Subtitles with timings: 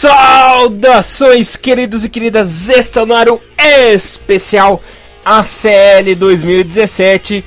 [0.00, 2.70] Saudações, queridos e queridas!
[2.70, 4.82] Está no ar o especial
[5.22, 7.44] ACL 2017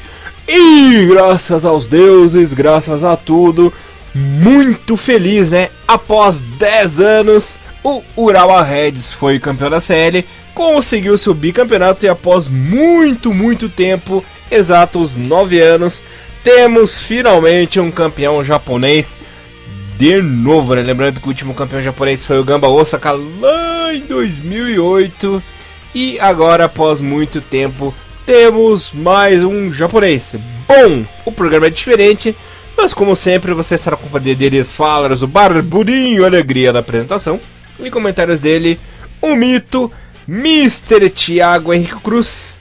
[0.48, 3.73] e graças aos deuses, graças a tudo,
[4.13, 5.71] muito feliz, né?
[5.88, 10.23] Após 10 anos, o Urawa Reds foi campeão da CL,
[10.54, 16.04] conseguiu seu bicampeonato e após muito, muito tempo, exatos 9 anos,
[16.44, 19.17] temos finalmente um campeão japonês
[20.03, 20.81] de novo, né?
[20.81, 25.41] Lembrando que o último campeão japonês foi o Gamba Osaka lá em 2008.
[25.95, 30.35] E agora, após muito tempo, temos mais um japonês.
[30.67, 32.35] Bom, o programa é diferente,
[32.75, 37.39] mas como sempre, você estará com o poder deles falas, o Barburinho Alegria na apresentação.
[37.80, 38.77] E comentários dele,
[39.22, 39.89] o mito,
[40.27, 41.09] Mr.
[41.11, 42.59] Thiago Henrique Cruz.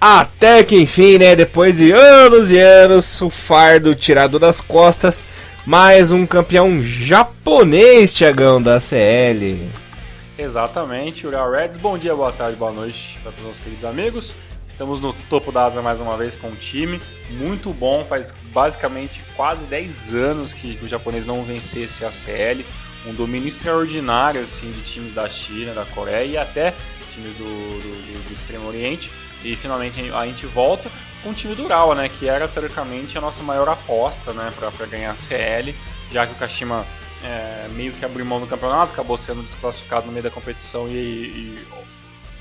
[0.00, 1.36] Até que enfim, né?
[1.36, 5.22] Depois de anos e anos, o fardo tirado das costas
[5.70, 9.70] mais um campeão japonês, Tiagão, da CL.
[10.36, 11.78] Exatamente, Uriel Reds.
[11.78, 14.34] Bom dia, boa tarde, boa noite para os nossos queridos amigos.
[14.66, 17.00] Estamos no topo da asa mais uma vez com o time.
[17.30, 22.66] Muito bom, faz basicamente quase 10 anos que o japonês não vencesse a CL.
[23.06, 26.74] Um domínio extraordinário assim, de times da China, da Coreia e até
[27.12, 29.12] times do, do, do Extremo Oriente.
[29.44, 30.90] E finalmente a gente volta
[31.22, 34.86] com o time do Urawa, né, que era teoricamente a nossa maior aposta né, para
[34.86, 35.74] ganhar a CL,
[36.10, 36.86] já que o Kashima
[37.22, 40.92] é, meio que abriu mão do campeonato, acabou sendo desclassificado no meio da competição e,
[40.92, 41.66] e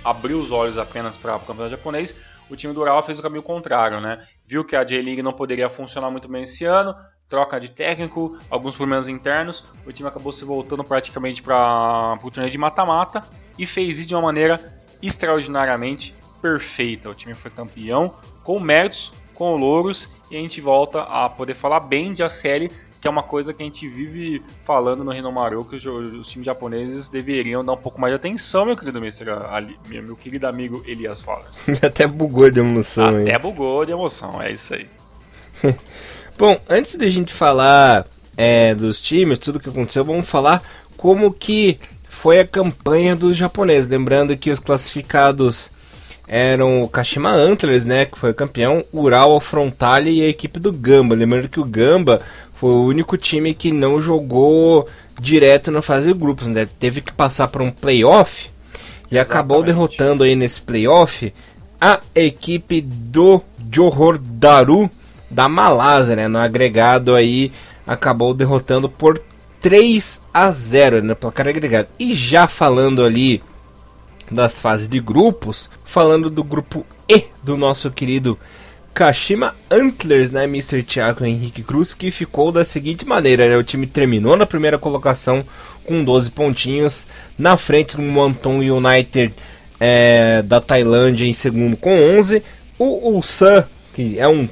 [0.03, 2.19] abriu os olhos apenas para o campeonato japonês.
[2.49, 4.25] O time do Urawa fez o caminho contrário, né?
[4.45, 6.95] Viu que a J-League não poderia funcionar muito bem esse ano,
[7.27, 12.51] troca de técnico, alguns problemas internos, o time acabou se voltando praticamente para o torneio
[12.51, 13.23] de mata-mata
[13.57, 17.09] e fez isso de uma maneira extraordinariamente perfeita.
[17.09, 18.13] O time foi campeão
[18.49, 22.67] com méritos, com louros, e a gente volta a poder falar bem de ACL,
[22.99, 26.47] que é uma coisa que a gente vive falando no Renomaru, que os, os, times
[26.47, 29.29] japoneses deveriam dar um pouco mais de atenção, meu querido Mr.
[29.51, 31.61] Ali, meu, meu querido amigo Elias Fallers.
[31.79, 33.09] Até bugou de emoção.
[33.21, 33.39] Até hein?
[33.39, 34.89] bugou de emoção, é isso aí.
[36.35, 40.63] Bom, antes de a gente falar é, dos times, tudo que aconteceu, vamos falar
[40.97, 43.87] como que foi a campanha dos japoneses.
[43.87, 45.69] Lembrando que os classificados
[46.29, 51.15] eram o Kashima Antlers, né, que foi campeão, Ural Frontale e a equipe do Gamba.
[51.15, 52.21] Lembrando que o Gamba
[52.53, 54.87] foi o único time que não jogou
[55.19, 56.67] direto na fase de grupos, né?
[56.79, 58.49] Teve que passar por um playoff
[59.11, 59.31] e Exatamente.
[59.31, 61.33] acabou derrotando aí nesse playoff
[61.81, 63.41] a equipe do
[63.71, 64.89] Johor Daru
[65.31, 66.27] da Malásia, né?
[66.27, 67.51] No agregado aí
[67.87, 69.21] acabou derrotando por
[69.61, 71.15] 3 a 0 no né?
[71.15, 71.87] placar agregado.
[71.97, 73.41] E já falando ali
[74.31, 78.37] das fases de grupos, falando do grupo E do nosso querido
[78.93, 80.83] Kashima Antlers, né, Mr.
[80.83, 85.43] Thiago Henrique Cruz, que ficou da seguinte maneira, né, o time terminou na primeira colocação
[85.85, 87.07] com 12 pontinhos,
[87.37, 89.33] na frente do Monton United
[89.79, 92.43] é, da Tailândia em segundo com 11,
[92.77, 94.47] o Ulsan, que é um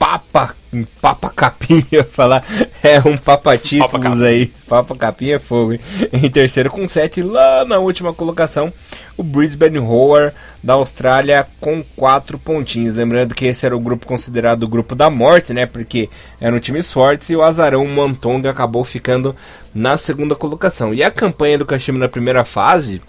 [0.00, 2.42] papa, um papa capinha, falar,
[2.82, 5.80] é um papa títulos aí, papa capinha é fogo, hein?
[6.10, 8.72] em terceiro com 7, lá na última colocação,
[9.14, 10.32] o Brisbane Roar
[10.64, 15.10] da Austrália com 4 pontinhos, lembrando que esse era o grupo considerado o grupo da
[15.10, 16.08] morte, né, porque
[16.40, 19.36] eram times fortes e o Azarão Mantong acabou ficando
[19.74, 23.02] na segunda colocação, e a campanha do Kashima na primeira fase,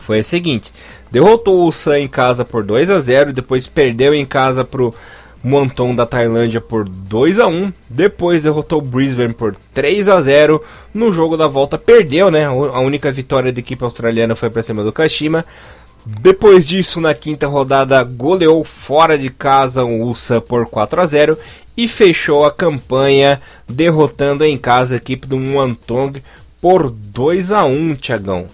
[0.00, 0.72] foi a seguinte:
[1.10, 4.94] derrotou o Sun em casa por 2 a 0, depois perdeu em casa pro
[5.46, 10.60] Muanton da Tailândia por 2 a 1 depois derrotou Brisbane por 3 a 0
[10.92, 12.46] no jogo da volta perdeu, né?
[12.46, 15.44] A única vitória da equipe australiana foi para cima do Kashima.
[16.04, 21.38] Depois disso, na quinta rodada, goleou fora de casa o USA por 4 a 0
[21.76, 26.20] e fechou a campanha derrotando em casa a equipe do Muantong
[26.60, 28.46] por 2 a 1, Tiagão.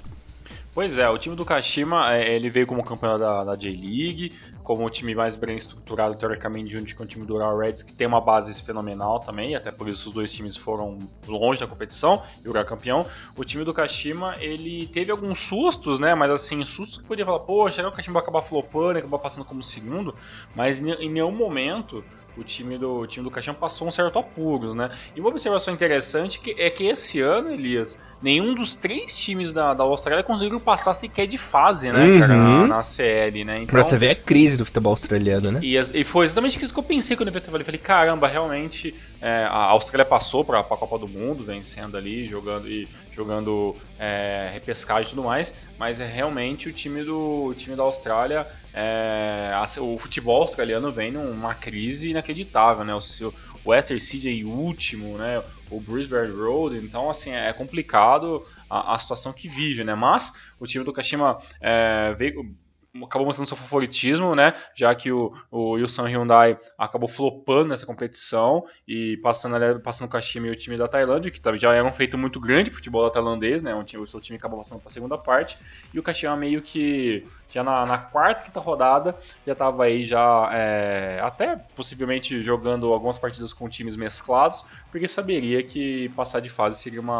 [0.75, 4.32] Pois é, o time do Kashima é, ele veio como campeão da, da J-League,
[4.62, 7.93] como o time mais bem estruturado, teoricamente, junto com o time do Ural Reds, que
[7.93, 10.99] tem uma base fenomenal também, até por isso os dois times foram
[11.29, 13.06] longe da competição e o campeão.
[13.37, 16.14] O time do Kashima, ele teve alguns sustos, né?
[16.14, 19.62] Mas assim, sustos que podia falar, poxa, o Kashima vai acabar flopando, acabar passando como
[19.62, 20.14] segundo,
[20.55, 22.02] mas em nenhum momento
[22.37, 24.90] o time do o time do Caixão passou um certo apuros, né?
[25.14, 29.75] E uma observação interessante que é que esse ano, Elias, nenhum dos três times da,
[29.75, 32.20] da Austrália conseguiu passar sequer de fase, né, uhum.
[32.20, 33.55] cara, na, na, CL, né?
[33.56, 35.61] Então, pra você ver a crise do futebol australiano, né?
[35.62, 38.94] E, e foi exatamente isso que eu pensei quando eu vi o falei, caramba, realmente
[39.20, 44.50] é, a Austrália passou para a Copa do Mundo, vencendo ali, jogando e jogando é,
[44.52, 49.52] repescagem e tudo mais, mas é realmente o time do o time da Austrália é,
[49.80, 52.94] o futebol australiano vem numa crise inacreditável, né?
[52.94, 53.34] O, seu,
[53.64, 55.42] o Western City último, né?
[55.72, 59.94] o Brisbane Road, então assim é complicado a, a situação que vive, né?
[59.94, 62.54] Mas o time do Kashima é, veio,
[63.00, 64.55] acabou mostrando seu favoritismo, né?
[64.75, 70.49] Já que o, o Yusan Hyundai acabou flopando nessa competição e passando, passando o Kashima
[70.49, 73.73] e o time da Tailândia, que já era um feito muito grande futebol tailandês, né?
[73.85, 75.56] Time, o seu time acabou passando para a segunda parte.
[75.93, 79.15] E o Kashima meio que já na, na quarta, quinta rodada
[79.47, 85.62] já estava aí já é, até possivelmente jogando algumas partidas com times mesclados, porque saberia
[85.62, 87.15] que passar de fase seria uma,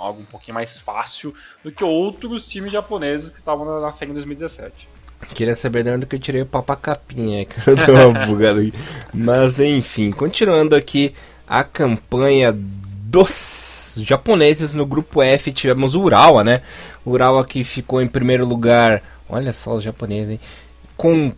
[0.00, 4.12] algo um pouquinho mais fácil do que outros times japoneses que estavam na, na série
[4.12, 4.99] em 2017.
[5.34, 8.74] Queria saber de onde que eu tirei o papacapinha, que eu dei uma bugada aqui.
[9.12, 11.12] Mas enfim, continuando aqui
[11.46, 16.62] a campanha dos japoneses no grupo F, tivemos o Urawa, né?
[17.04, 20.40] O Urawa que ficou em primeiro lugar, olha só os japoneses, hein?
[20.96, 21.32] Com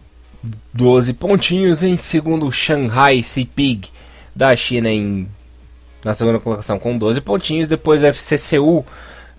[0.74, 3.88] 12 pontinhos, em segundo Shanghai Sipig
[4.34, 5.28] da China em
[6.04, 8.84] na segunda colocação com 12 pontinhos, depois FCCU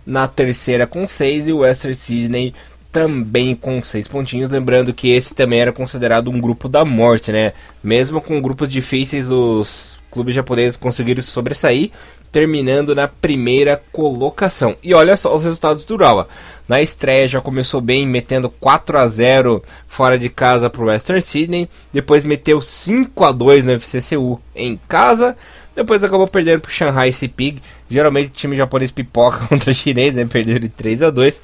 [0.06, 2.54] na terceira com 6 e o Western Sydney
[2.94, 4.51] também com seis pontinhos.
[4.51, 7.51] Lembrando que esse também era considerado um grupo da morte, né?
[7.84, 11.90] Mesmo com grupos difíceis, os clubes japoneses conseguiram sobressair,
[12.31, 14.75] terminando na primeira colocação.
[14.84, 16.28] E olha só os resultados do Urawa.
[16.68, 21.22] Na estreia já começou bem, metendo 4 a 0 fora de casa para o Western
[21.22, 21.68] Sydney.
[21.92, 25.36] Depois meteu 5 a 2 no FCCU em casa.
[25.75, 27.61] Depois acabou perdendo para o Shanghai Sipig.
[27.89, 30.25] Geralmente o time japonês pipoca contra chinês, né?
[30.25, 31.41] Perderam de 3 a 2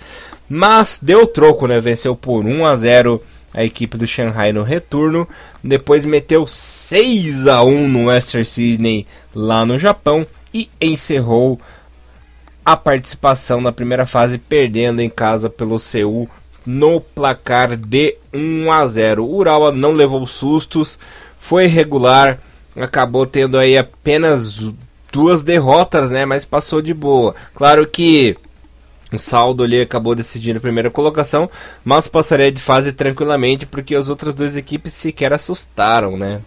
[0.50, 1.80] mas deu troco, né?
[1.80, 3.22] Venceu por 1 a 0
[3.54, 5.28] a equipe do Shanghai no retorno.
[5.64, 11.62] Depois meteu 6 a 1 no Western Sydney lá no Japão e encerrou
[12.66, 16.28] a participação na primeira fase perdendo em casa pelo Seul
[16.66, 19.24] no placar de 1 a 0.
[19.24, 21.00] O Urawa não levou sustos,
[21.40, 22.40] foi regular,
[22.80, 24.72] acabou tendo aí apenas
[25.12, 27.36] duas derrotas, né, mas passou de boa.
[27.54, 28.38] Claro que
[29.12, 31.50] o saldo ali acabou decidindo a primeira colocação,
[31.84, 36.42] mas passaria de fase tranquilamente porque as outras duas equipes sequer assustaram, né?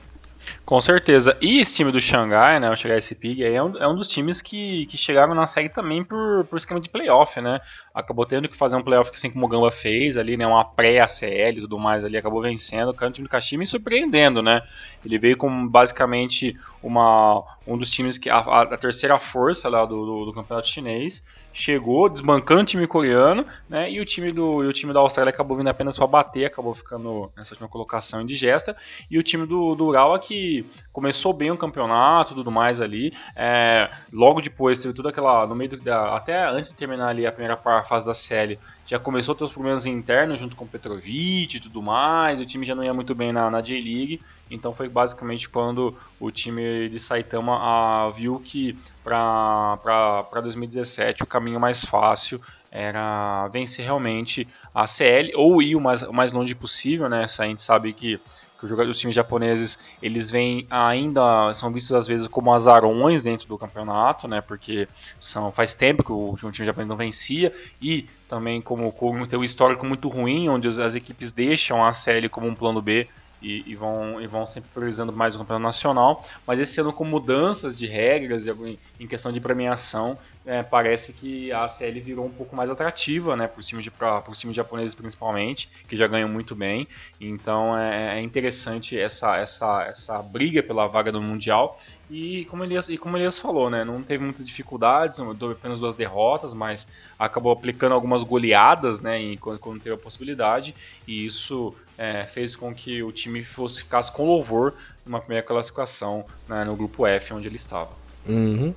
[0.64, 1.36] Com certeza.
[1.40, 4.40] E esse time do Xangai, né, o Xangai SPIG, é um, é um dos times
[4.40, 7.60] que, que chegaram na série também por, por esquema de playoff, né?
[7.94, 10.64] Acabou tendo que fazer um playoff que assim como o Gamba fez ali, né, uma
[10.64, 14.62] pré-ACL e tudo mais ali, acabou vencendo o time do Kashima e surpreendendo, né?
[15.04, 20.04] Ele veio com basicamente uma, um dos times que a, a terceira força lá do,
[20.04, 23.90] do, do campeonato chinês chegou desbancando o time coreano, né?
[23.90, 27.30] E o time do, o time da Austrália acabou vindo apenas para bater, acabou ficando
[27.36, 28.76] nessa última colocação indigesta.
[29.10, 33.12] E o time do, do Ural que começou bem o campeonato, tudo mais ali.
[33.36, 37.32] É, logo depois teve tudo aquela no meio da, até antes de terminar ali a
[37.32, 41.56] primeira fase da série, já começou a ter os problemas internos junto com o Petrovic
[41.56, 42.40] e tudo mais.
[42.40, 44.20] O time já não ia muito bem na, na J-League.
[44.52, 51.84] Então foi basicamente quando o time de Saitama viu que para 2017 o caminho mais
[51.84, 52.40] fácil
[52.70, 57.24] era vencer realmente a CL ou ir o mais, o mais longe possível, né?
[57.24, 58.18] A gente sabe que,
[58.58, 63.58] que os times japoneses eles vêm ainda são vistos às vezes como azarões dentro do
[63.58, 64.40] campeonato, né?
[64.40, 64.88] Porque
[65.20, 69.26] são faz tempo que o, que o time japonês não vencia e também como, como
[69.26, 73.06] tem um histórico muito ruim onde as equipes deixam a CL como um plano B
[73.42, 76.24] e, e, vão, e vão sempre priorizando mais o campeonato nacional.
[76.46, 81.52] Mas esse ano, com mudanças de regras e em questão de premiação, é, parece que
[81.52, 83.88] a CL virou um pouco mais atrativa né, para os times,
[84.34, 86.88] times japoneses, principalmente, que já ganham muito bem.
[87.20, 91.78] Então é, é interessante essa, essa, essa briga pela vaga do Mundial.
[92.10, 96.52] E como, Elias, e como Elias falou, né, não teve muitas dificuldades, apenas duas derrotas,
[96.52, 100.74] mas acabou aplicando algumas goleadas né, quando, quando teve a possibilidade.
[101.06, 104.74] E isso é, fez com que o time fosse ficasse com louvor
[105.06, 107.90] numa primeira classificação né, no grupo F, onde ele estava.
[108.26, 108.74] Uhum.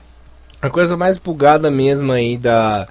[0.66, 2.88] A coisa mais bugada mesmo aí da,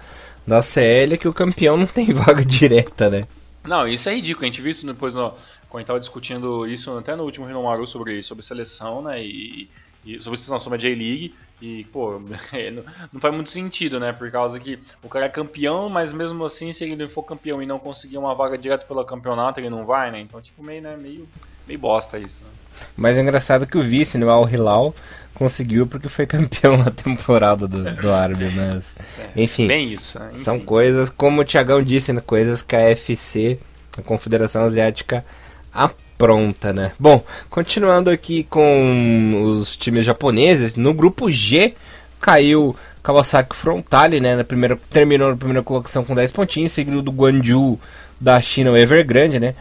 [0.47, 3.25] da CL é que o campeão não tem vaga direta, né?
[3.64, 4.45] Não, isso é ridículo.
[4.45, 5.31] A gente viu isso depois no,
[5.69, 9.21] quando a gente estava discutindo isso até no último Renomaru sobre, sobre seleção, né?
[9.21, 9.69] E,
[10.07, 11.35] e sobre seleção, sobre a J-League.
[11.61, 12.21] E, pô,
[13.12, 14.12] não faz muito sentido, né?
[14.12, 17.66] Por causa que o cara é campeão, mas mesmo assim, se ele for campeão e
[17.66, 20.21] não conseguir uma vaga direto pelo campeonato, ele não vai, né?
[20.21, 21.28] Então, tipo, meio, né, meio,
[21.66, 22.45] meio bosta isso.
[22.45, 22.50] Né?
[22.97, 24.95] Mas é engraçado que o vice, né, o Al Hilal,
[25.35, 28.95] conseguiu porque foi campeão na temporada do, do árabe, mas...
[29.19, 30.31] É, enfim, bem isso, né?
[30.35, 33.59] enfim, são coisas, como o Thiagão disse, né, coisas que a FC,
[33.99, 35.25] a Confederação Asiática,
[35.73, 36.93] apronta, né?
[36.99, 41.75] Bom, continuando aqui com os times japoneses, no grupo G
[42.21, 47.11] caiu Kawasaki Frontale, né, na primeira, terminou na primeira colocação com 10 pontinhos, seguido do
[47.11, 47.79] Guangzhou
[48.19, 49.55] da China, o Evergrande, né,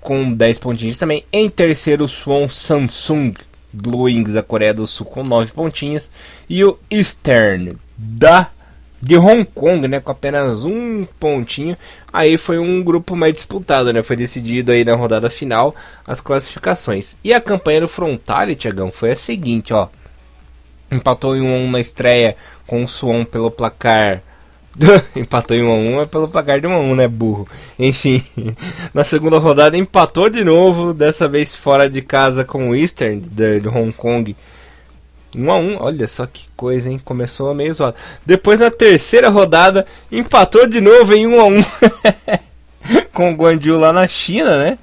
[0.00, 1.24] com 10 pontinhos também.
[1.32, 3.34] Em terceiro, Swan Samsung
[3.74, 6.10] Blue Wings da Coreia do Sul com 9 pontinhos.
[6.48, 8.48] E o Eastern da
[9.04, 11.76] de Hong Kong, né, com apenas um pontinho.
[12.10, 14.02] Aí foi um grupo mais disputado, né?
[14.02, 15.74] Foi decidido aí na rodada final
[16.06, 17.18] as classificações.
[17.22, 19.88] E a campanha do Frontale, Tiagão, foi a seguinte, ó.
[20.90, 22.34] Empatou em 1 1 na estreia
[22.66, 24.22] com o Suon pelo placar
[25.14, 27.48] empatou em 1 a 1 é pelo placar de 1 a 1, né, burro.
[27.78, 28.22] Enfim,
[28.92, 33.68] na segunda rodada empatou de novo, dessa vez fora de casa com o Eastern de,
[33.68, 34.36] Hong Kong.
[35.36, 37.00] 1 a 1, olha só que coisa, hein?
[37.04, 37.96] Começou meio zoado.
[38.24, 41.64] Depois na terceira rodada empatou de novo em 1 a 1
[43.12, 44.78] com o Guangzhou lá na China, né?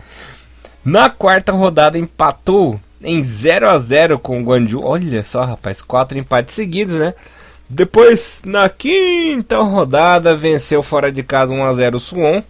[0.83, 4.83] Na quarta rodada empatou em 0 a 0 com o Guangzhou.
[4.83, 7.13] Olha só, rapaz, quatro empates seguidos, né?
[7.73, 12.43] Depois, na quinta rodada, venceu fora de casa 1x0 o Suwon.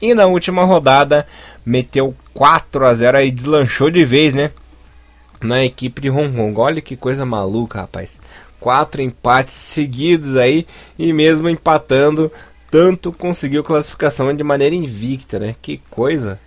[0.00, 1.26] E na última rodada,
[1.66, 4.52] meteu 4 a 0 e deslanchou de vez, né?
[5.40, 6.60] Na equipe de Hong Kong.
[6.60, 8.20] Olha que coisa maluca, rapaz.
[8.60, 10.64] Quatro empates seguidos aí.
[10.96, 12.30] E mesmo empatando,
[12.70, 15.56] tanto conseguiu classificação de maneira invicta, né?
[15.60, 16.38] Que coisa.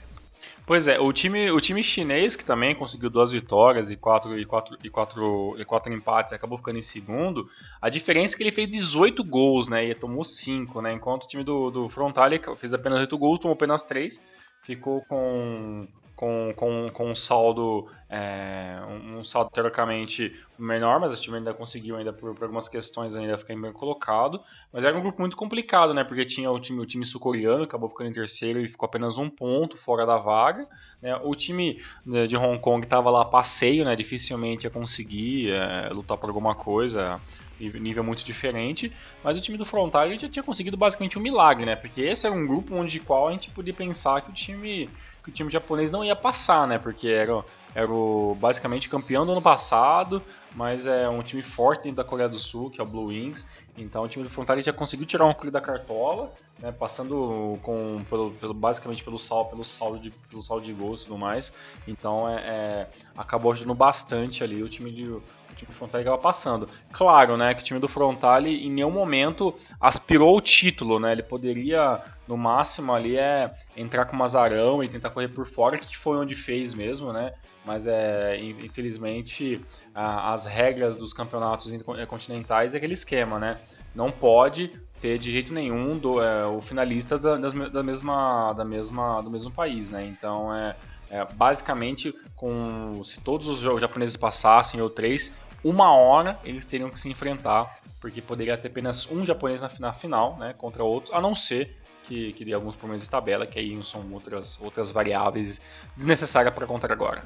[0.71, 4.45] Pois é, o time, o time chinês, que também conseguiu duas vitórias e quatro, e,
[4.45, 7.45] quatro, e, quatro, e quatro empates, acabou ficando em segundo.
[7.81, 9.83] A diferença é que ele fez 18 gols, né?
[9.83, 10.93] E tomou 5, né?
[10.93, 14.25] Enquanto o time do, do Frontale fez apenas 8 gols, tomou apenas 3.
[14.63, 15.85] Ficou com
[16.21, 18.79] com, com, com um saldo é,
[19.17, 23.35] um, saldo teoricamente menor, mas o time ainda conseguiu ainda por, por, algumas questões ainda
[23.39, 24.39] ficar bem colocado.
[24.71, 26.03] Mas era um grupo muito complicado, né?
[26.03, 29.31] Porque tinha o time, o time sul-coreano acabou ficando em terceiro e ficou apenas um
[29.31, 30.67] ponto fora da vaga.
[31.01, 31.15] Né?
[31.23, 33.95] O time né, de Hong Kong estava lá passeio, né?
[33.95, 37.19] Dificilmente ia conseguir é, lutar por alguma coisa
[37.59, 38.91] nível muito diferente,
[39.23, 41.75] mas o time do Frontal já tinha conseguido basicamente um milagre, né?
[41.75, 44.89] Porque esse era um grupo onde qual a gente podia pensar que o time
[45.23, 46.77] que o time japonês não ia passar, né?
[46.77, 47.43] Porque era,
[47.75, 50.21] era o, basicamente campeão do ano passado,
[50.55, 53.45] mas é um time forte dentro da Coreia do Sul, que é o Blue Wings.
[53.77, 56.71] Então o time do Frontal já conseguiu tirar um clube da cartola, né?
[56.71, 61.05] Passando com pelo, pelo, basicamente pelo saldo, pelo saldo de pelo saldo de gols e
[61.05, 61.55] tudo mais.
[61.87, 65.17] Então é, é acabou ajudando bastante ali o time de
[65.62, 66.68] time do Frontale estava passando.
[66.91, 71.12] Claro, né, que o time do Frontale em nenhum momento aspirou o título, né?
[71.12, 75.77] Ele poderia, no máximo, ali é entrar com o Mazarão e tentar correr por fora,
[75.77, 77.34] que foi onde fez mesmo, né?
[77.63, 79.63] Mas é, infelizmente
[79.94, 81.72] as regras dos campeonatos
[82.08, 83.58] continentais é aquele esquema, né?
[83.94, 89.22] Não pode ter de jeito nenhum do, é, o finalista da, da, mesma, da mesma,
[89.22, 90.06] do mesmo país, né?
[90.06, 90.75] Então é,
[91.12, 97.00] é, basicamente, com se todos os japoneses passassem ou três, uma hora eles teriam que
[97.00, 97.68] se enfrentar,
[98.00, 102.34] porque poderia ter apenas um japonês na, final, né, contra outro, a não ser que,
[102.34, 105.62] que dê alguns problemas de tabela, que aí são outras, outras variáveis
[105.96, 107.24] desnecessárias para contar agora.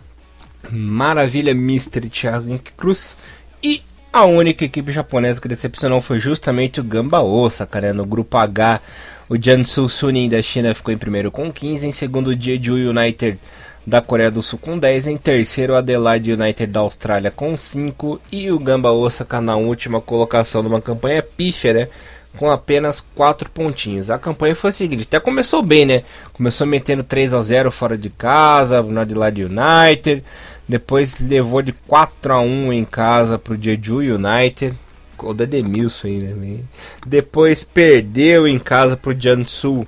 [0.69, 2.09] Maravilha, Mr.
[2.09, 3.15] Thiago Cruz.
[3.63, 8.81] E a única equipe japonesa que decepcionou foi justamente o Gamba Osaka, no grupo H.
[9.27, 13.39] O Jiangsu Suning da China ficou em primeiro com 15, em segundo o Jeju United
[13.85, 18.51] da Coreia do Sul com 10, em terceiro Adelaide United da Austrália com 5 e
[18.51, 21.87] o Gamba Osaka na última colocação de uma campanha pífia, né?
[22.35, 24.09] Com apenas 4 pontinhos.
[24.09, 26.03] A campanha foi a seguinte, até começou bem, né?
[26.33, 30.23] Começou metendo 3 a 0 fora de casa, no Adelaide United,
[30.67, 34.75] depois levou de 4 a 1 em casa para o Jeju United,
[35.19, 36.59] o Dedemilson aí, né?
[37.05, 39.87] Depois perdeu em casa para o Jiangsu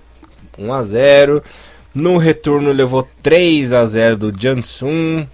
[0.57, 1.43] 1 a 0
[1.97, 5.25] no retorno levou 3 a 0 do Jansun.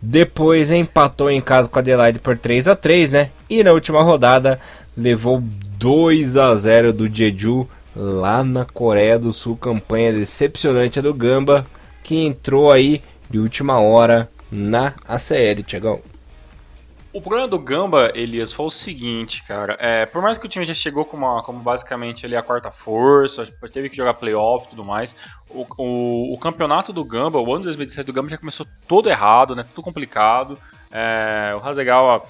[0.00, 3.30] Depois empatou em casa com a Adelaide por 3 a 3, né?
[3.50, 4.58] E na última rodada
[4.96, 5.42] levou
[5.78, 9.56] 2 a 0 do Jeju lá na Coreia do Sul.
[9.56, 11.66] Campanha decepcionante do Gamba
[12.02, 16.00] que entrou aí de última hora na ACL, Tiagão.
[17.18, 19.76] O problema do Gamba, Elias, foi o seguinte, cara.
[19.80, 22.70] É, por mais que o time já chegou como, uma, como basicamente ali a quarta
[22.70, 25.16] força, teve que jogar playoff e tudo mais,
[25.50, 29.10] o, o, o, campeonato do Gamba, o ano de 2017 do Gamba já começou todo
[29.10, 29.64] errado, né?
[29.64, 30.56] Tudo complicado.
[30.92, 32.22] É, o Hasegawa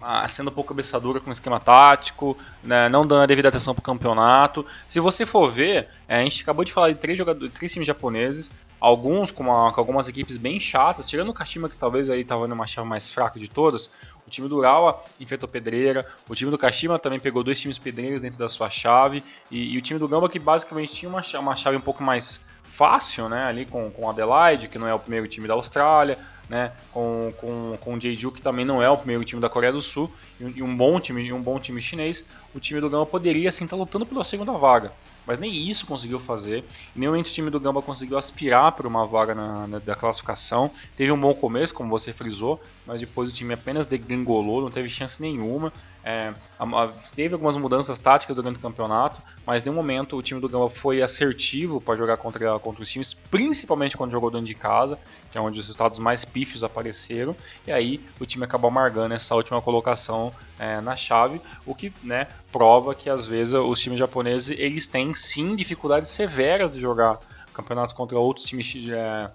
[0.00, 3.74] ah, sendo um pouco cabeçadura com o esquema tático, né, não dando a devida atenção
[3.74, 4.64] para o campeonato.
[4.86, 7.86] Se você for ver, é, a gente acabou de falar de três, jogadores, três times
[7.86, 12.20] japoneses, alguns com, uma, com, algumas equipes bem chatas, tirando o Kashima que talvez aí
[12.20, 13.94] estava numa chave mais fraca de todas,
[14.30, 18.22] o time do Urawa enfrentou pedreira, o time do Kashima também pegou dois times pedreiros
[18.22, 21.56] dentro da sua chave, e, e o time do Gamba que basicamente tinha uma, uma
[21.56, 25.26] chave um pouco mais fácil, né, ali com, com Adelaide, que não é o primeiro
[25.26, 26.16] time da Austrália,
[26.48, 29.72] né, com, com, com o Jeju, que também não é o primeiro time da Coreia
[29.72, 33.50] do Sul, e um bom time, um bom time chinês, o time do Gamba poderia
[33.50, 34.92] sim estar tá lutando pela segunda vaga.
[35.26, 36.64] Mas nem isso conseguiu fazer.
[36.96, 39.94] Em nenhum momento o time do Gamba conseguiu aspirar por uma vaga na, na, da
[39.94, 40.70] classificação.
[40.96, 44.88] Teve um bom começo, como você frisou, mas depois o time apenas degringolou, não teve
[44.88, 45.72] chance nenhuma.
[46.02, 50.22] É, a, a, teve algumas mudanças táticas durante o campeonato, mas em nenhum momento o
[50.22, 54.46] time do Gamba foi assertivo para jogar contra, contra os times, principalmente quando jogou dentro
[54.46, 54.98] de casa,
[55.30, 57.36] que é onde os resultados mais pífios apareceram.
[57.66, 62.28] E aí o time acabou amargando essa última colocação é, na chave, o que né,
[62.52, 67.18] prova que às vezes os times japoneses eles têm sim dificuldades severas de jogar
[67.54, 69.30] campeonatos contra outros times é,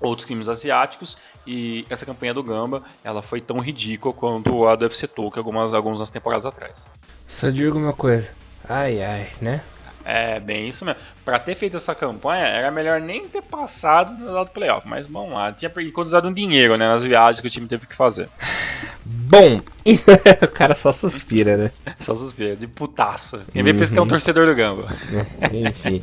[0.00, 1.16] outros times asiáticos
[1.46, 5.72] e essa campanha do Gamba ela foi tão ridícula quanto a do UFC Tokyo algumas
[5.72, 6.90] algumas temporadas atrás.
[7.28, 8.28] Só digo uma coisa,
[8.68, 9.62] ai ai, né?
[10.04, 11.00] É, bem isso mesmo.
[11.24, 14.88] Pra ter feito essa campanha, era melhor nem ter passado no lado do playoff.
[14.88, 16.88] Mas vamos lá, tinha economizado um dinheiro, né?
[16.88, 18.28] Nas viagens que o time teve que fazer.
[19.30, 19.60] Bom,
[20.42, 21.70] o cara só suspira, né?
[22.00, 23.38] Só suspira, de putaça.
[23.52, 24.10] Quem vê pensa que é um uhum.
[24.10, 24.86] torcedor do Gamba.
[25.54, 26.02] Enfim.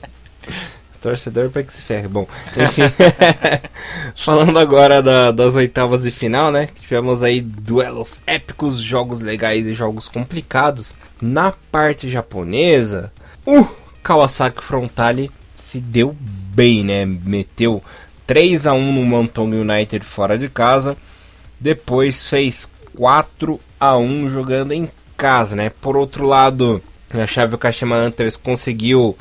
[1.02, 2.08] Torcedor para que se ferre.
[2.08, 2.26] Bom,
[2.58, 2.84] enfim.
[4.16, 6.70] Falando agora da, das oitavas de final, né?
[6.82, 10.96] Tivemos aí duelos épicos, jogos legais e jogos complicados.
[11.22, 13.12] Na parte japonesa,
[13.46, 13.68] o
[14.02, 17.06] Kawasaki Frontale se deu bem, né?
[17.06, 17.84] Meteu
[18.26, 20.98] 3 a 1 no Montong United fora de casa.
[21.60, 22.68] Depois fez
[22.98, 25.70] 4 a 1 jogando em casa, né?
[25.70, 29.16] Por outro lado, a chave o Kashima Antlers conseguiu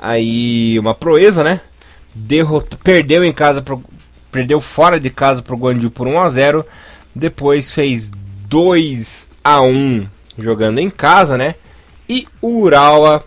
[0.00, 1.60] aí uma proeza, né?
[2.14, 3.84] Derrotou, perdeu em casa pro,
[4.32, 6.66] perdeu fora de casa pro Guangzhou por 1 a 0.
[7.14, 8.10] Depois fez
[8.48, 10.06] 2 a 1
[10.38, 11.56] jogando em casa, né?
[12.08, 13.22] E o Urawa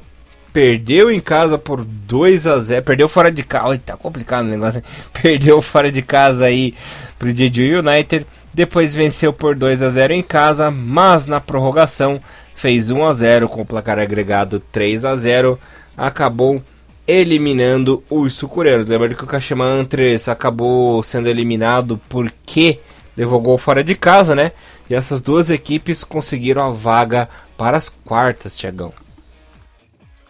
[0.51, 4.83] perdeu em casa por 2 a 0, perdeu fora de casa, tá complicado o negócio.
[5.21, 6.73] Perdeu fora de casa aí
[7.17, 12.21] pro Jeju United, depois venceu por 2 a 0 em casa, mas na prorrogação
[12.53, 15.59] fez 1 a 0 com o placar agregado 3 a 0,
[15.97, 16.61] acabou
[17.07, 18.89] eliminando os sucurenos.
[18.89, 22.79] Lembra que o Kashima Antres acabou sendo eliminado porque
[23.17, 24.51] levou fora de casa, né?
[24.89, 28.93] E essas duas equipes conseguiram a vaga para as quartas, Tiagão.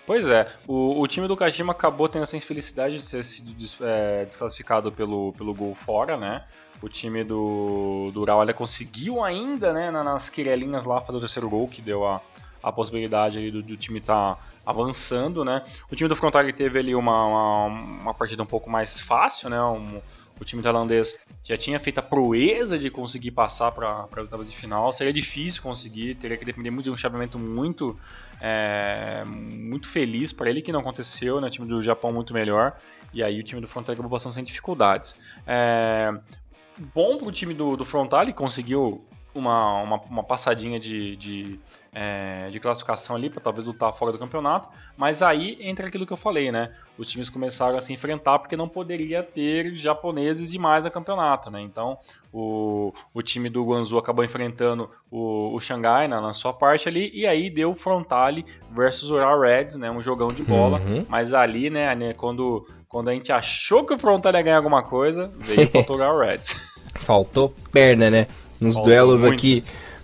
[0.05, 4.25] Pois é, o, o, time do Kashima acabou tendo essa infelicidade de ter sido é,
[4.25, 6.43] desclassificado pelo, pelo gol fora, né?
[6.83, 11.81] O time do, do conseguiu ainda, né, nas quirelinhas lá fazer o terceiro gol, que
[11.81, 12.21] deu a,
[12.61, 15.63] a possibilidade do, do, time estar tá avançando, né?
[15.89, 19.63] O time do Frontale teve ali uma, uma, uma, partida um pouco mais fácil, né?
[19.63, 20.01] Um,
[20.37, 24.57] o time tailandês já tinha feito a proeza de conseguir passar para as etapas de
[24.57, 24.91] final.
[24.91, 27.97] Seria difícil conseguir, teria que depender muito de um chaveamento muito,
[28.41, 31.47] é, muito feliz para ele, que não aconteceu, né?
[31.47, 32.75] O time do Japão muito melhor.
[33.13, 35.23] E aí o time do Frontale acabou passando sem dificuldades.
[35.47, 36.13] É,
[36.93, 41.59] bom para o time do, do Frontale, conseguiu uma, uma, uma passadinha de, de,
[41.91, 46.13] é, de classificação ali para talvez lutar fora do campeonato, mas aí entra aquilo que
[46.13, 46.71] eu falei, né?
[46.97, 51.61] Os times começaram a se enfrentar porque não poderia ter japoneses demais a campeonato, né?
[51.61, 51.97] Então
[52.31, 57.09] o, o time do Guangzhou acabou enfrentando o, o Xangai na, na sua parte ali
[57.13, 59.89] e aí deu Frontale versus Ural Reds, né?
[59.89, 61.05] Um jogão de bola, uhum.
[61.09, 64.83] mas ali, né, né, quando, quando a gente achou que o Frontale ia ganhar alguma
[64.83, 66.71] coisa, veio o Ural Reds.
[66.95, 68.27] Faltou perna, né?
[68.63, 69.33] nos Faltou duelos muito.
[69.33, 69.63] aqui.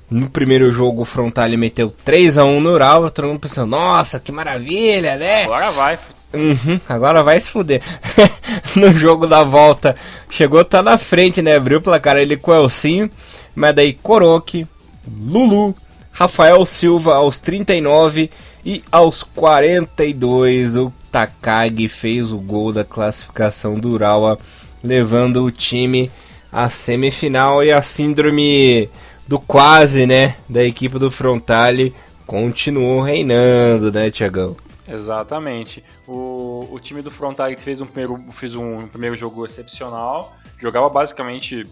[0.09, 4.19] No primeiro jogo, o Frontale meteu 3 a 1 no Ural, todo mundo pensando, nossa,
[4.19, 5.43] que maravilha, né?
[5.43, 5.99] Agora vai.
[6.33, 7.81] Uhum, agora vai se fuder.
[8.75, 9.95] no jogo da volta,
[10.27, 11.55] chegou, tá na frente, né?
[11.55, 13.09] Abriu o placar ele com o Elcinho,
[13.55, 14.67] mas daí Coroque,
[15.07, 15.75] Lulu,
[16.11, 18.31] Rafael Silva aos 39
[18.65, 24.39] e aos 42 o Takagi fez o gol da classificação do Urawa,
[24.83, 26.11] levando o time
[26.51, 28.89] a semifinal e a síndrome
[29.27, 34.55] do quase, né, da equipe do Frontale continuou reinando, né, Tiagão?
[34.87, 35.83] Exatamente.
[36.07, 41.67] O, o time do Frontale fez um primeiro, fez um primeiro jogo excepcional, jogava basicamente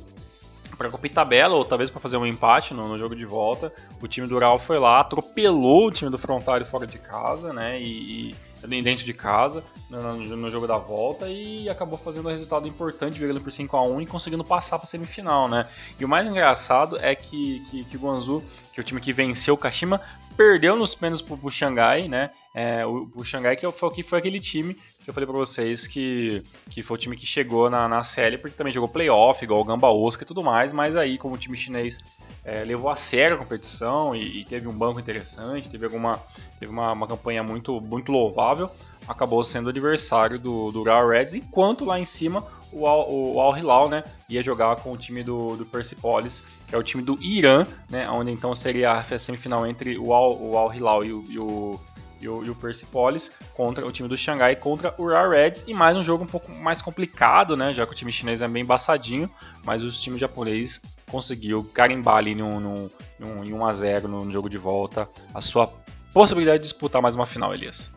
[0.78, 3.74] para cumprir tabela ou talvez para fazer um empate no, no, jogo de volta.
[4.00, 7.82] O time do Ural foi lá, atropelou o time do Frontale fora de casa, né?
[7.82, 13.20] E, dentro de casa no, no, jogo da volta e acabou fazendo um resultado importante,
[13.20, 15.67] virando por 5 a 1 e conseguindo passar para a semifinal, né?
[16.00, 18.43] E o mais engraçado é que, que, que o Guangzhou,
[18.74, 20.02] que é o time que venceu o Kashima,
[20.36, 22.32] perdeu nos pênaltis pro, pro Xangai, né?
[22.54, 25.88] É, o, o Xangai que foi, que foi aquele time que eu falei para vocês
[25.88, 29.62] que, que foi o time que chegou na, na série, porque também jogou playoff, igual
[29.62, 32.04] o Gamba Osaka e tudo mais, mas aí, como o time chinês
[32.43, 36.20] é, levou a sério a competição e, e, teve um banco interessante, teve alguma
[36.60, 38.70] teve uma, uma campanha muito, muito louvável,
[39.08, 43.58] acabou sendo adversário do, do Real Reds, enquanto lá em cima o Al, o Al
[43.58, 47.17] Hilal né, ia jogar com o time do, do Persepolis, que é o time do
[47.24, 51.24] Irã, né, onde então seria a semifinal entre o Al, o Al Hilal e o,
[51.30, 51.80] e o
[52.21, 55.73] e o, e o Persepolis contra o time do Xangai contra o Real Reds e
[55.73, 58.63] mais um jogo um pouco mais complicado, né, já que o time chinês é bem
[58.63, 59.30] embaçadinho,
[59.63, 64.58] mas o time japonês conseguiu carimbar ali num, num, num, em 1x0 no jogo de
[64.58, 65.71] volta a sua
[66.13, 67.95] possibilidade de disputar mais uma final, Elias.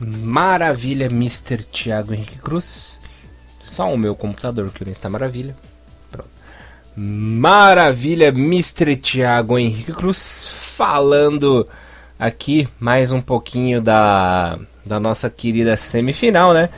[0.00, 1.62] Maravilha, Mr.
[1.64, 2.98] Thiago Henrique Cruz.
[3.62, 5.54] Só o meu computador que não está maravilha.
[6.10, 6.30] Pronto.
[6.96, 8.96] Maravilha, Mr.
[8.96, 10.46] Thiago Henrique Cruz.
[10.46, 11.68] Falando
[12.20, 16.68] aqui mais um pouquinho da, da nossa querida semifinal, né?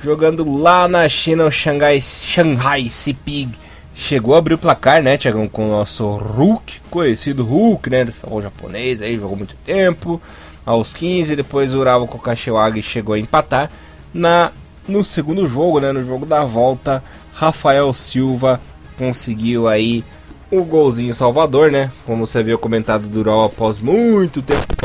[0.00, 3.50] Jogando lá na China, o Shanghai, Shanghai Sipig
[3.92, 5.48] chegou a abrir o placar, né, Thiago?
[5.48, 8.06] Com o nosso Hulk, conhecido Hulk, né?
[8.06, 10.20] Falou japonês aí, jogou muito tempo
[10.64, 11.34] aos 15.
[11.34, 13.70] Depois o Urawa Kokashiwagi chegou a empatar.
[14.14, 14.52] Na,
[14.86, 18.60] no segundo jogo, né, no jogo da volta, Rafael Silva
[18.96, 20.04] conseguiu aí
[20.50, 21.90] o golzinho salvador, né?
[22.04, 24.75] Como você viu comentado do após muito tempo?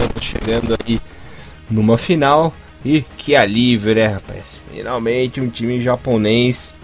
[0.00, 0.98] Estamos chegando aí
[1.70, 2.54] numa final.
[2.82, 4.58] E que alívio, né, rapaz?
[4.72, 6.74] Finalmente um time japonês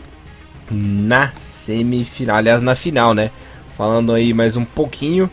[0.71, 3.31] na semifinal, aliás, na final, né?
[3.79, 5.31] Falando aí mais um pouquinho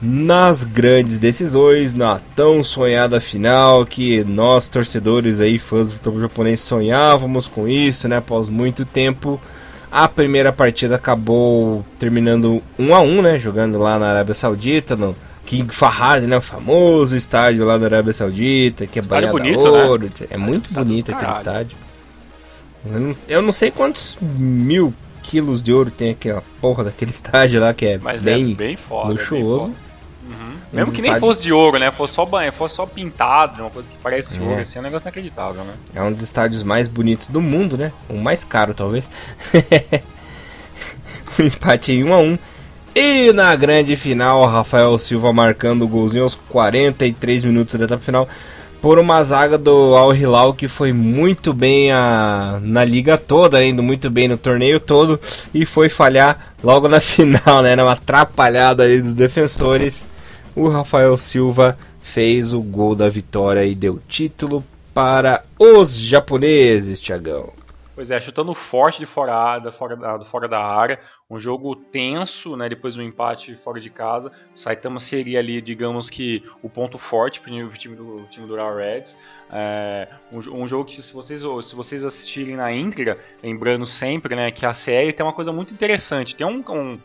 [0.00, 6.60] nas grandes decisões, na tão sonhada final que nós torcedores aí, fãs do futebol japonês,
[6.60, 8.16] sonhávamos com isso, né?
[8.16, 9.38] Após muito tempo,
[9.92, 13.38] a primeira partida acabou terminando 1 a 1, né?
[13.38, 15.14] Jogando lá na Arábia Saudita, no
[15.50, 16.36] King Fahad, né?
[16.36, 20.04] O famoso estádio lá na Arábia Saudita, que é banhado bonito, ouro.
[20.04, 20.26] Né?
[20.30, 21.76] É muito bonito aquele estádio.
[22.86, 27.60] Eu não, eu não sei quantos mil quilos de ouro tem aquela porra daquele estádio
[27.60, 29.64] lá que é Mas bem, é bem foda, luxuoso.
[29.64, 29.90] É bem foda.
[30.30, 30.56] Uhum.
[30.72, 31.90] Mesmo que nem fosse de ouro, né?
[31.90, 34.42] Fosse só banho, fosse só pintado, uma coisa que parece é.
[34.42, 35.72] ouro, assim, é um negócio inacreditável, né?
[35.92, 37.90] É um dos estádios mais bonitos do mundo, né?
[38.08, 39.10] O mais caro, talvez.
[41.36, 42.38] o empate em 1 a 1
[42.94, 48.28] E na grande final, Rafael Silva marcando o golzinho aos 43 minutos da etapa final
[48.82, 53.82] por uma zaga do Al Hilal que foi muito bem a, na liga toda, indo
[53.82, 55.20] muito bem no torneio todo
[55.52, 57.74] e foi falhar logo na final, né?
[57.74, 60.08] Uma atrapalhada dos defensores
[60.54, 67.50] o Rafael Silva fez o gol da vitória e deu título para os japoneses, Tiagão.
[68.00, 72.66] Pois é, chutando forte de fora fora da, fora da área, um jogo tenso, né,
[72.66, 74.32] depois do empate fora de casa.
[74.54, 78.74] Saitama seria ali, digamos que, o ponto forte para o time do, time do Real
[78.74, 79.22] Reds.
[79.52, 84.50] É, um, um, jogo que, se vocês, se vocês assistirem na íntegra, lembrando sempre né,
[84.50, 86.34] que a série tem uma coisa muito interessante.
[86.34, 86.98] Tem um, um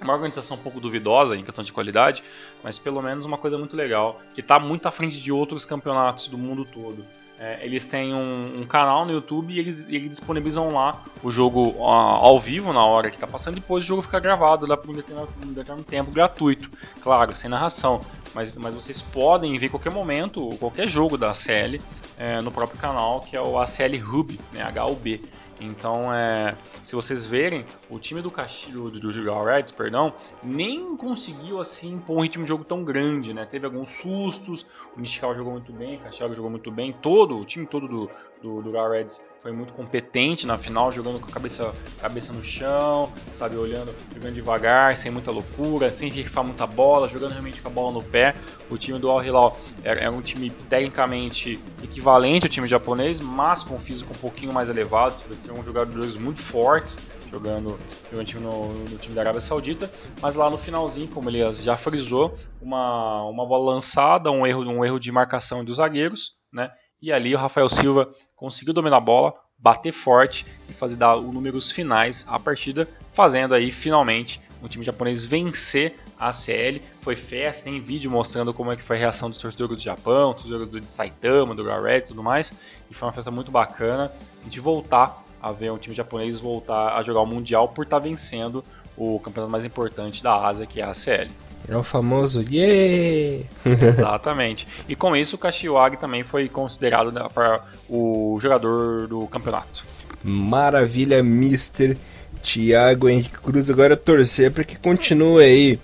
[0.00, 2.24] uma organização um pouco duvidosa em questão de qualidade,
[2.62, 6.26] mas pelo menos uma coisa muito legal, que está muito à frente de outros campeonatos
[6.26, 7.06] do mundo todo.
[7.40, 11.68] É, eles têm um, um, canal no YouTube e eles, eles disponibilizam lá o jogo
[11.68, 14.90] uh, ao vivo na hora que está passando, depois o jogo fica gravado lá por
[14.90, 16.68] um determinado, um determinado tempo gratuito,
[17.00, 18.00] claro, sem narração.
[18.34, 21.80] Mas, mas vocês podem ver qualquer momento, qualquer jogo da CL
[22.18, 25.24] é, no próprio canal, que é o ACL Hub, né, HUB.
[25.60, 31.60] Então, é, se vocês verem, o time do Castilho do, do Reds, perdão, nem conseguiu
[31.60, 33.44] assim impor um ritmo de jogo tão grande, né?
[33.44, 34.66] Teve alguns sustos,
[34.96, 38.10] o Nishikawa jogou muito bem, o Castilho jogou muito bem, todo o time todo do,
[38.42, 43.12] do, do Reds foi muito competente na final, jogando com a cabeça, cabeça no chão,
[43.32, 47.70] sabe, olhando, jogando devagar, sem muita loucura, sem rifar muita bola, jogando realmente com a
[47.70, 48.34] bola no pé.
[48.70, 53.64] O time do Al Hilal era, era um time tecnicamente equivalente ao time japonês, mas
[53.64, 56.98] com um físico um pouquinho mais elevado, tipo, são jogadores muito fortes
[57.30, 57.78] jogando,
[58.10, 62.34] jogando no, no, time da Arábia Saudita, mas lá no finalzinho, como ele já frisou,
[62.60, 66.70] uma, uma bola lançada, um erro, um erro de marcação dos zagueiros, né?
[67.00, 71.32] E ali o Rafael Silva conseguiu dominar a bola, bater forte e fazer dar os
[71.32, 76.82] números finais à partida, fazendo aí finalmente o time japonês vencer a CL.
[77.00, 80.32] Foi festa, tem vídeo mostrando como é que foi a reação dos torcedores do Japão,
[80.32, 82.52] dos torcedores do Saitama, do Garrett e tudo mais.
[82.90, 84.10] E foi uma festa muito bacana
[84.46, 88.04] de voltar a ver um time japonês voltar a jogar o Mundial por estar tá
[88.04, 88.64] vencendo
[88.98, 91.48] o campeonato mais importante da Ásia, que é a CLs.
[91.68, 93.44] É o famoso yeah!
[93.64, 94.66] Exatamente.
[94.88, 99.86] E com isso o Kashiwagi também foi considerado né, para o jogador do campeonato.
[100.22, 101.96] Maravilha, Mr.
[102.42, 103.70] Thiago Henrique Cruz.
[103.70, 105.80] Agora torcer para que continue aí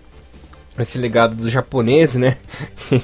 [0.76, 2.36] esse legado do japonês, né?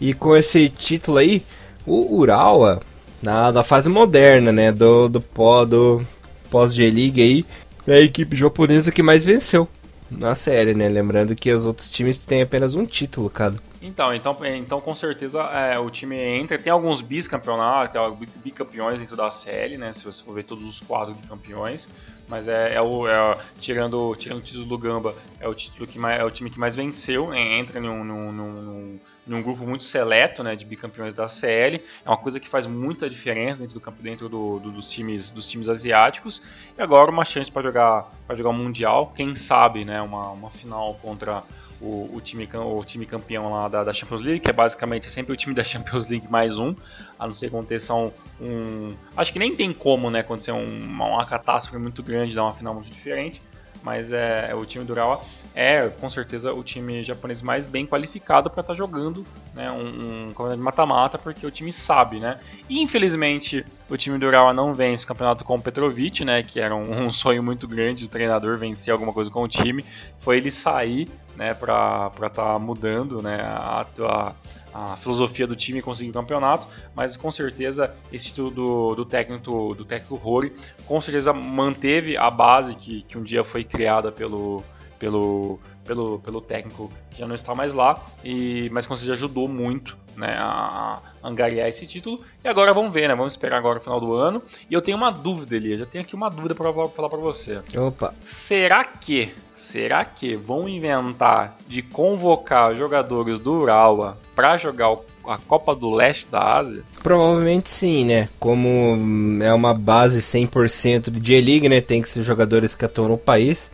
[0.00, 1.44] e com esse título aí,
[1.86, 2.80] o Urawa,
[3.22, 6.04] na, fase moderna, né, do, do, pó, do
[6.50, 7.46] pós-G-League aí,
[7.86, 9.68] é a equipe japonesa que mais venceu
[10.10, 10.88] na série, né?
[10.88, 13.54] Lembrando que os outros times têm apenas um título, cara.
[13.80, 16.58] Então, então, então com certeza é, o time entra.
[16.58, 18.00] Tem alguns bicampeonatos,
[18.44, 19.92] bicampeões dentro da série, né?
[19.92, 21.94] Se você for ver todos os quatro campeões.
[22.28, 23.06] Mas é, é o.
[23.06, 26.50] É, tirando, tirando o título do Gamba, é o título que mais, é o time
[26.50, 27.34] que mais venceu.
[27.34, 31.82] Entra num, num, num, num, grupo muito seleto né, de bicampeões da CL.
[32.04, 35.30] É uma coisa que faz muita diferença dentro do campo, dentro do, do, dos, times,
[35.30, 36.70] dos times asiáticos.
[36.76, 39.12] E agora uma chance para jogar para jogar Mundial.
[39.14, 40.00] Quem sabe, né?
[40.00, 41.42] Uma, uma final contra
[41.82, 45.32] o, o, time, o time campeão lá da, da, Champions League, que é basicamente sempre
[45.32, 46.74] o time da Champions League mais um,
[47.18, 48.94] a não ser aconteça um, um.
[49.16, 52.54] acho que nem tem como né, acontecer um, uma, uma catástrofe muito grande, dar uma
[52.54, 53.42] final muito diferente
[53.82, 55.20] mas é, é, o time do Urawa
[55.54, 60.28] é com certeza o time japonês mais bem qualificado para estar tá jogando né, um,
[60.28, 62.38] um campeonato de mata-mata, porque o time sabe, né?
[62.68, 66.42] E infelizmente o time do Urawa não vence o campeonato com o Petrovic, né?
[66.42, 69.84] Que era um, um sonho muito grande do treinador vencer alguma coisa com o time.
[70.18, 74.32] Foi ele sair né, para estar tá mudando né, a, a
[74.72, 79.74] a filosofia do time conseguir o campeonato, mas com certeza esse título do, do técnico
[79.74, 80.52] do técnico Rory
[80.86, 84.62] com certeza manteve a base que, que um dia foi criada pelo,
[84.98, 89.48] pelo, pelo, pelo técnico que já não está mais lá, e, mas com certeza ajudou
[89.48, 92.20] muito né, a, angariar esse título.
[92.44, 93.14] E agora vamos ver, né?
[93.14, 94.42] Vamos esperar agora o final do ano.
[94.68, 95.80] E eu tenho uma dúvida, Elias.
[95.80, 97.58] Eu tenho aqui uma dúvida para falar para você.
[97.78, 98.14] Opa.
[98.22, 105.74] Será que, será que vão inventar de convocar jogadores do Urawa para jogar a Copa
[105.74, 106.82] do Leste da Ásia?
[107.02, 108.28] Provavelmente sim, né?
[108.38, 111.80] Como é uma base 100% de J-League, né?
[111.80, 113.70] Tem que ser jogadores que atuam no país.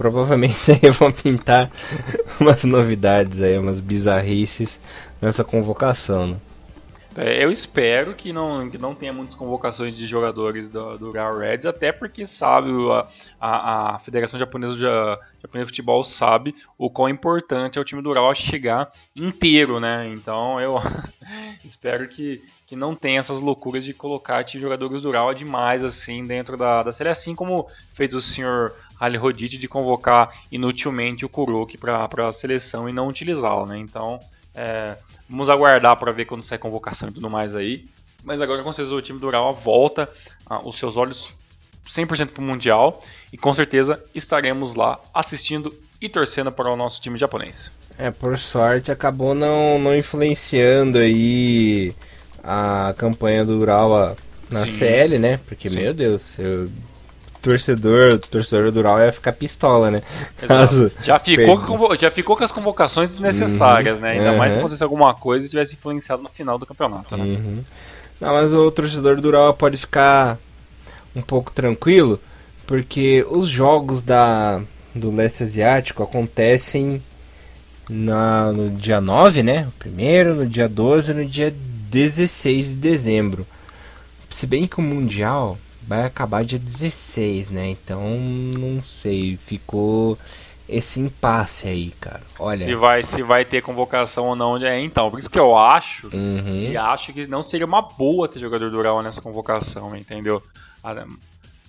[0.00, 1.68] Provavelmente aí vão pintar
[2.40, 4.80] umas novidades aí, umas bizarrices
[5.20, 6.36] nessa convocação, né?
[7.16, 11.36] É, eu espero que não, que não tenha muitas convocações de jogadores do, do Real
[11.36, 13.06] Reds, até porque sabe, a,
[13.40, 14.80] a, a Federação Japonesa de,
[15.42, 20.08] Japonesa de Futebol sabe o quão importante é o time do Real chegar inteiro, né?
[20.08, 20.76] Então eu
[21.64, 26.24] espero que, que não tenha essas loucuras de colocar time jogadores do Real demais assim
[26.24, 31.28] dentro da, da série, assim como fez o senhor Ali Rodite de convocar inutilmente o
[31.28, 33.78] Kuroki para a seleção e não utilizá-lo, né?
[33.78, 34.20] Então.
[34.52, 34.96] É,
[35.30, 37.86] vamos aguardar para ver quando sai convocação e tudo mais aí.
[38.24, 40.10] Mas agora com certeza o time do Urawa volta
[40.44, 41.32] ah, os seus olhos
[41.86, 42.98] 100% para o Mundial
[43.32, 47.72] e com certeza estaremos lá assistindo e torcendo para o nosso time japonês.
[47.96, 51.94] É, por sorte acabou não, não influenciando aí
[52.42, 54.16] a campanha do Urawa
[54.50, 54.72] na Sim.
[54.72, 55.40] CL, né?
[55.46, 55.80] Porque, Sim.
[55.80, 56.70] meu Deus, eu
[57.40, 60.02] torcedor, torcedor do Ural ia ficar pistola, né?
[60.46, 64.12] Caso já ficou, com, já ficou com as convocações desnecessárias, uhum, né?
[64.12, 64.38] Ainda uhum.
[64.38, 67.24] mais se acontecesse alguma coisa e tivesse influenciado no final do campeonato, né?
[67.24, 67.64] Uhum.
[68.20, 70.38] Não, mas o torcedor do Ural pode ficar
[71.16, 72.20] um pouco tranquilo,
[72.66, 74.60] porque os jogos da,
[74.94, 77.02] do leste asiático acontecem
[77.88, 79.66] na, no dia 9, né?
[79.68, 81.54] O primeiro, no dia 12 e no dia
[81.90, 83.46] 16 de dezembro.
[84.28, 85.58] Se bem que o Mundial
[85.90, 87.68] vai acabar dia 16, né?
[87.68, 90.16] Então, não sei, ficou
[90.68, 92.22] esse impasse aí, cara.
[92.38, 92.56] Olha.
[92.56, 95.10] Se vai, se vai ter convocação ou não, é então.
[95.10, 96.68] Por isso que eu acho uhum.
[96.70, 100.40] que acho que não seria uma boa ter jogador do Ural nessa convocação, entendeu?
[100.84, 101.04] Ah,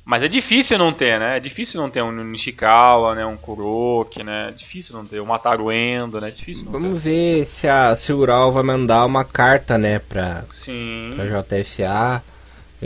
[0.06, 1.38] mas é difícil não ter, né?
[1.38, 3.26] É difícil não ter um Nishikawa, né?
[3.26, 4.50] Um Kuroki, né?
[4.50, 5.20] É difícil não ter.
[5.20, 6.28] Um Mataruendo, né?
[6.28, 7.10] É difícil não Vamos ter.
[7.10, 9.98] ver se, a, se o Ural vai mandar uma carta, né?
[9.98, 11.12] Pra, Sim.
[11.16, 12.24] pra JFA.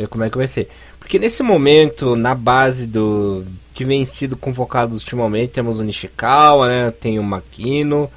[0.09, 0.67] Como é que vai ser.
[0.99, 6.91] Porque nesse momento, na base do que vem sido convocados ultimamente, temos o Nishikawa, né?
[6.91, 8.09] Tem o Makino,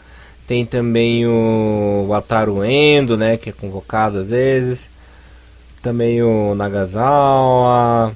[0.46, 3.36] tem também o Ataru Endo, né?
[3.36, 4.90] Que é convocado às vezes.
[5.82, 8.12] Também o Nagasawa.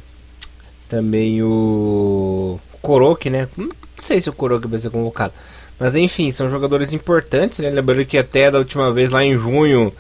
[0.89, 3.49] Também o Koroki, né?
[3.57, 3.69] Não
[4.01, 5.33] sei se o Koroki vai ser convocado.
[5.79, 7.71] Mas enfim, são jogadores importantes, né?
[7.71, 9.93] Lembrando que até da última vez lá em junho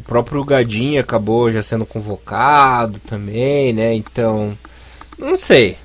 [0.00, 3.94] o próprio Gadinho acabou já sendo convocado também, né?
[3.94, 4.56] Então,
[5.18, 5.76] não sei.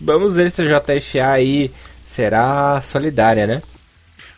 [0.00, 1.72] Vamos ver se a JFA aí
[2.06, 3.62] será solidária, né?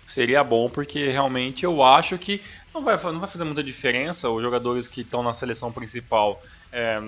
[0.06, 2.40] Seria bom porque realmente eu acho que
[2.72, 4.30] não vai, não vai fazer muita diferença.
[4.30, 6.40] Os jogadores que estão na seleção principal
[6.72, 6.98] é,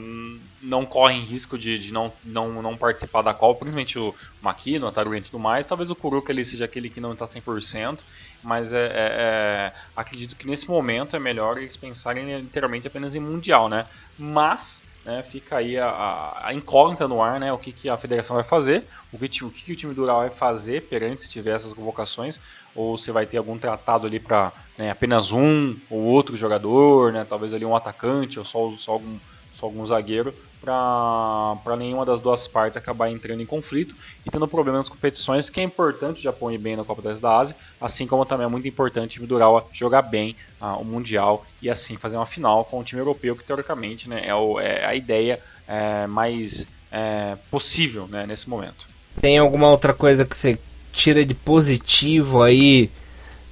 [0.61, 4.93] não correm risco de, de, não, não, não participar da Copa, principalmente o Makino, o
[4.93, 5.65] Taruga e tudo mais.
[5.65, 8.01] Talvez o Kuruka ele seja aquele que não está 100%,
[8.43, 13.21] mas é, é, é, acredito que nesse momento é melhor eles pensarem literalmente apenas em
[13.21, 13.87] Mundial, né?
[14.19, 18.37] Mas né, fica aí a, a, incógnita no ar, né, o que, que a federação
[18.37, 21.57] vai fazer, o que, o que o time do Ural vai fazer perante se tiver
[21.57, 22.41] essas convocações,
[22.75, 27.27] ou se vai ter algum tratado ali para né, apenas um ou outro jogador, né,
[27.29, 29.19] talvez ali um atacante ou só, só algum
[29.53, 34.79] só algum zagueiro, para nenhuma das duas partes acabar entrando em conflito e tendo problema
[34.79, 38.25] nas competições, que é importante o Japão ir bem na Copa da Ásia, assim como
[38.25, 42.27] também é muito importante o Dural jogar bem ah, o Mundial e assim fazer uma
[42.27, 46.69] final com o time europeu, que teoricamente né, é, o, é a ideia é, mais
[46.93, 48.87] é, possível né, nesse momento.
[49.21, 50.59] Tem alguma outra coisa que você
[50.93, 52.91] tira de positivo aí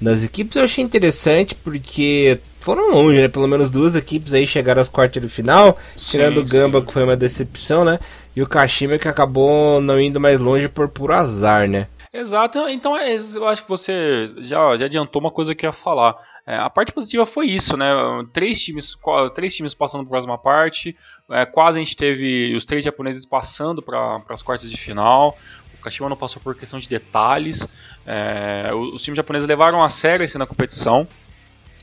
[0.01, 0.57] das equipes?
[0.57, 3.29] Eu achei interessante porque foram longe, né?
[3.29, 6.87] Pelo menos duas equipes aí chegaram às quartas de final, sim, tirando o Gamba, sim.
[6.87, 7.99] que foi uma decepção, né?
[8.37, 11.89] E o Kashima que acabou não indo mais longe por puro azar, né?
[12.13, 15.73] Exato, então é, eu acho que você já, já adiantou uma coisa que eu ia
[15.73, 16.17] falar.
[16.45, 17.87] É, a parte positiva foi isso, né?
[18.33, 18.99] Três times,
[19.33, 20.97] três times passando para a próxima parte,
[21.31, 25.39] é, quase a gente teve os três japoneses passando para as quartas de final.
[25.79, 27.69] O Kashima não passou por questão de detalhes.
[28.05, 31.07] É, os times japoneses levaram a sério esse na competição.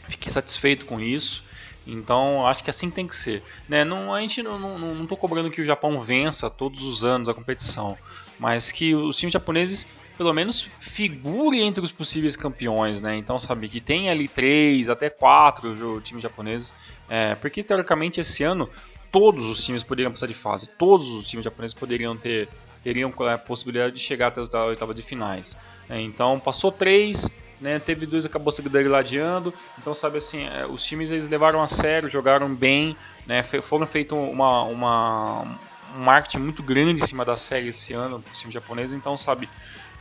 [0.08, 1.44] Fiquei satisfeito com isso.
[1.86, 3.42] Então, acho que assim tem que ser.
[3.68, 3.86] Né?
[3.86, 7.34] Não, a gente não, não, não cobrando que o Japão vença todos os anos a
[7.34, 7.98] competição,
[8.38, 13.16] mas que os times japoneses pelo menos figurem entre os possíveis campeões, né?
[13.16, 16.74] Então, sabe, que tem ali três, até quatro times japoneses,
[17.08, 18.68] é, porque teoricamente esse ano
[19.12, 22.50] todos os times poderiam passar de fase, todos os times japoneses poderiam ter
[22.84, 25.58] teriam a possibilidade de chegar até a oitava de finais.
[25.90, 27.80] É, então, passou três, né?
[27.80, 29.54] Teve dois acabou se degradando.
[29.78, 33.44] Então, sabe assim, é, os times eles levaram a sério, jogaram bem, né?
[33.44, 35.60] Foram feito uma, uma
[35.96, 38.94] um marketing muito grande em cima da série esse ano, o time japonês.
[38.94, 39.50] Então, sabe,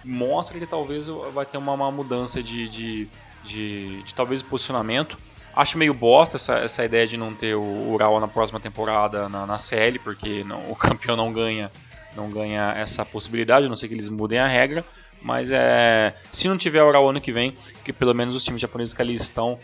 [0.05, 3.09] mostra que talvez vai ter uma, uma mudança de, de,
[3.45, 5.19] de, de, talvez posicionamento.
[5.55, 9.47] Acho meio bosta essa, essa ideia de não ter o Ural na próxima temporada na,
[9.47, 11.71] na CL, porque não, o campeão não ganha
[12.15, 14.83] não ganha essa possibilidade, a não ser que eles mudem a regra.
[15.21, 18.95] Mas é, se não tiver oral ano que vem, que pelo menos os times japoneses
[18.95, 19.59] que ali estão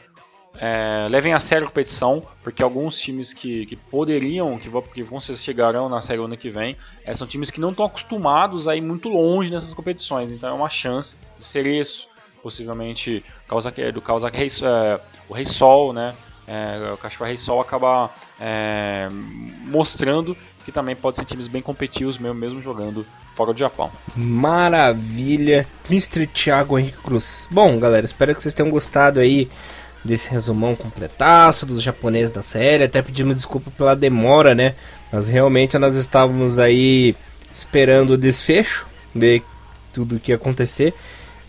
[0.57, 5.03] é, levem a sério a competição, porque alguns times que, que poderiam, que vão, que
[5.03, 8.77] vão chegarão na série ano que vem, é, são times que não estão acostumados a
[8.77, 12.09] ir muito longe nessas competições, então é uma chance de ser isso,
[12.43, 13.25] possivelmente
[13.95, 16.15] do Kawasaki Rei, é, o Rei Sol, né?
[16.45, 19.09] É, o Kashiwa Rei Sol acabar é,
[19.65, 23.91] mostrando que também pode ser times bem competitivos mesmo, mesmo jogando fora do Japão.
[24.17, 26.27] Maravilha, Mr.
[26.27, 27.49] Thiago Henrique Cruz.
[27.51, 29.51] Bom, galera, espero que vocês tenham gostado aí
[30.05, 32.85] desse resumão completaço dos japoneses da série.
[32.85, 34.75] Até pedimos desculpa pela demora, né?
[35.13, 37.15] Mas realmente nós estávamos aí
[37.51, 39.43] esperando o desfecho, ver
[39.93, 40.95] tudo que ia acontecer.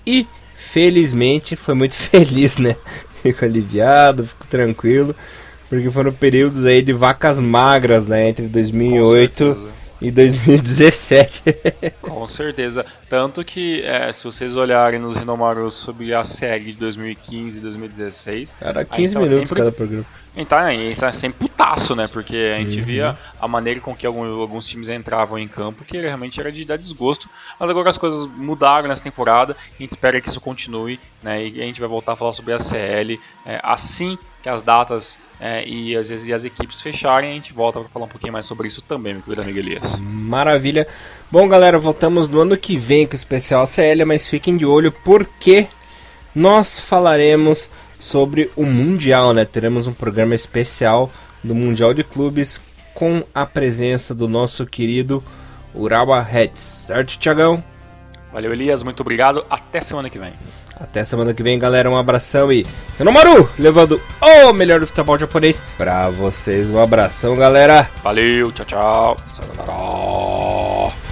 [0.05, 2.75] E felizmente foi muito feliz, né?
[3.21, 5.15] Fico aliviado, fico tranquilo.
[5.73, 8.29] Porque foram períodos aí de vacas magras, né?
[8.29, 11.41] Entre 2008 e 2017.
[11.99, 12.85] Com certeza.
[13.09, 18.55] Tanto que, é, se vocês olharem nos Rinomaros sobre a série de 2015 e 2016.
[18.61, 19.55] Era 15 minutos sempre...
[19.55, 20.05] cada programa.
[20.35, 22.07] Então, é sempre putaço, né?
[22.07, 22.85] Porque a gente uhum.
[22.85, 26.63] via a maneira com que alguns, alguns, times entravam em campo, que realmente era de
[26.65, 27.27] dar desgosto.
[27.59, 31.47] Mas agora as coisas mudaram nessa temporada, a gente espera que isso continue, né?
[31.47, 35.21] E a gente vai voltar a falar sobre a CL é, assim que as datas
[35.39, 38.45] é, e, as, e as equipes fecharem, a gente volta para falar um pouquinho mais
[38.45, 39.97] sobre isso também, meu querido amigo Elias.
[40.19, 40.85] Maravilha.
[41.31, 44.91] Bom, galera, voltamos no ano que vem com o especial CL, mas fiquem de olho
[44.91, 45.67] porque
[46.35, 49.45] nós falaremos sobre o Mundial, né?
[49.45, 51.09] Teremos um programa especial
[51.41, 52.61] do Mundial de Clubes
[52.93, 55.23] com a presença do nosso querido
[55.73, 57.63] Urawa Reds, certo, Tiagão?
[58.33, 59.45] Valeu, Elias, muito obrigado.
[59.49, 60.33] Até semana que vem.
[60.83, 61.89] Até semana que vem, galera.
[61.89, 62.65] Um abração e
[62.99, 66.69] Yanomaru levando o melhor do futebol japonês pra vocês.
[66.69, 67.89] Um abração, galera.
[68.03, 69.17] Valeu, tchau, tchau.
[69.33, 71.02] Sayonara.